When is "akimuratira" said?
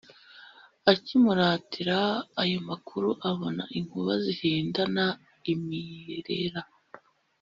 0.91-1.97